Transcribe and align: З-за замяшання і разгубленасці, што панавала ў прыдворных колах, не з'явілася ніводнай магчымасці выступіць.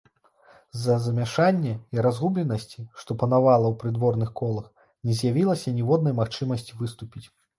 З-за 0.77 0.93
замяшання 1.01 1.73
і 1.97 2.05
разгубленасці, 2.05 2.79
што 3.03 3.17
панавала 3.25 3.67
ў 3.71 3.79
прыдворных 3.83 4.33
колах, 4.41 4.65
не 5.09 5.19
з'явілася 5.21 5.77
ніводнай 5.79 6.19
магчымасці 6.21 6.77
выступіць. 6.83 7.27